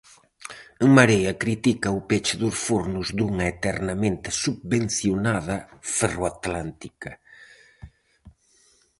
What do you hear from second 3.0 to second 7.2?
dunha eternamente subvencionada Ferroatlántica.